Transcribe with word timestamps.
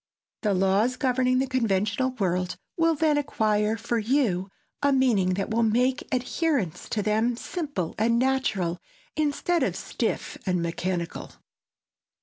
The 0.41 0.55
laws 0.55 0.95
governing 0.95 1.37
the 1.37 1.45
conventional 1.45 2.09
world 2.13 2.55
will 2.75 2.95
then 2.95 3.19
acquire 3.19 3.77
for 3.77 3.99
you 3.99 4.49
a 4.81 4.91
meaning 4.91 5.35
that 5.35 5.51
will 5.51 5.61
make 5.61 6.07
adherence 6.11 6.89
to 6.89 7.03
them 7.03 7.37
simple 7.37 7.93
and 7.99 8.17
natural, 8.17 8.79
instead 9.15 9.61
of 9.61 9.75
stiff 9.75 10.39
and 10.43 10.59
mechanical. 10.59 11.33